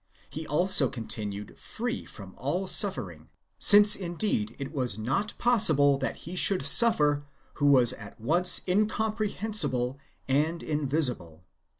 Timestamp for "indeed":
3.95-4.55